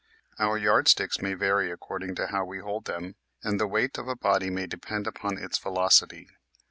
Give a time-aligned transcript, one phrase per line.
[0.39, 4.15] Our yardsticks may vary according to how we hold them and the weight of a
[4.15, 6.27] body may depend upon its velocity.